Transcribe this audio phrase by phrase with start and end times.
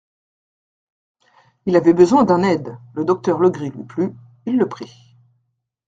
[1.67, 4.15] Il avait besoin d'un aide, le docteur Legris lui plut,
[4.47, 5.15] il le prit.